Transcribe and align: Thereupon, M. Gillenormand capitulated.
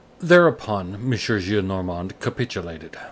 Thereupon, 0.19 0.95
M. 0.95 1.11
Gillenormand 1.11 2.19
capitulated. 2.19 2.97